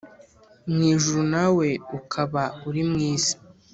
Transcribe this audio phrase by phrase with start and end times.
[0.71, 1.67] mu ijuru nawe
[1.97, 3.35] ukaba uri mu isi